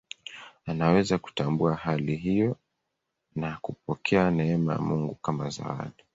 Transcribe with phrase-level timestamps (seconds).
[0.65, 2.57] Anaweza kutambua hali hiyo
[3.35, 6.03] na kupokea neema ya Mungu kama zawadi.